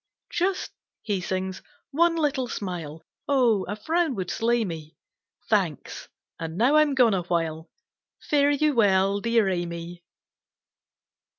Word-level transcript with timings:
"Just," 0.31 0.71
he 1.03 1.21
sings, 1.21 1.61
"one 1.91 2.15
little 2.15 2.47
smile; 2.47 3.03
O, 3.27 3.65
a 3.65 3.75
frown 3.75 4.15
would 4.15 4.31
slay 4.31 4.65
me! 4.65 4.95
Thanks, 5.47 6.09
and 6.39 6.57
now 6.57 6.77
I'm 6.77 6.95
gone 6.95 7.13
awhile, 7.13 7.69
Fare 8.19 8.49
you 8.49 8.73
well, 8.73 9.19
dear 9.19 9.47
Amy!" 9.47 10.01